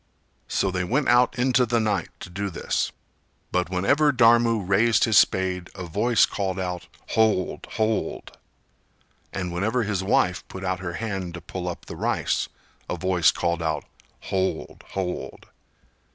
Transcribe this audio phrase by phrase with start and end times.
[0.47, 2.91] So they went out into the night to do this.
[3.51, 8.35] But whenever Dharmu raised his spade a voice called out "Hold, hold!"
[9.31, 12.49] And whenever his wife put out her hand to pull up the rice
[12.89, 13.85] a voice called out
[14.21, 15.45] "Hold, hold!"